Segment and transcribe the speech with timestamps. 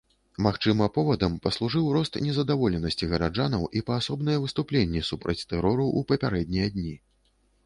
[0.43, 6.95] Магчыма, повадам паслужыў рост незадаволенасці гараджанаў і паасобныя выступленні супраць тэрору ў папярэднія дні.